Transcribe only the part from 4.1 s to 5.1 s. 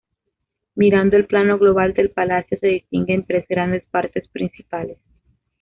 principales.